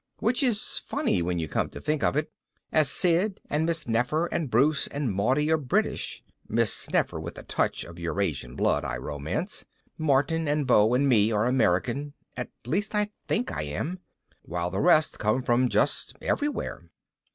Which 0.17 0.41
is 0.41 0.79
funny 0.83 1.21
when 1.21 1.37
you 1.37 1.47
come 1.47 1.69
to 1.69 1.79
think 1.79 2.01
of 2.01 2.15
it, 2.15 2.31
as 2.71 2.89
Sid 2.89 3.39
and 3.51 3.67
Miss 3.67 3.87
Nefer 3.87 4.25
and 4.31 4.49
Bruce 4.49 4.87
and 4.87 5.13
Maudie 5.13 5.51
are 5.51 5.57
British 5.57 6.23
(Miss 6.49 6.89
Nefer 6.89 7.19
with 7.19 7.37
a 7.37 7.43
touch 7.43 7.83
of 7.83 7.99
Eurasian 7.99 8.55
blood, 8.55 8.83
I 8.83 8.97
romance); 8.97 9.63
Martin 9.99 10.47
and 10.47 10.65
Beau 10.65 10.95
and 10.95 11.07
me 11.07 11.31
are 11.31 11.45
American 11.45 12.15
(at 12.35 12.49
least 12.65 12.95
I 12.95 13.11
think 13.27 13.51
I 13.51 13.61
am) 13.65 13.99
while 14.41 14.71
the 14.71 14.79
rest 14.79 15.19
come 15.19 15.43
from 15.43 15.69
just 15.69 16.17
everywhere. 16.19 16.89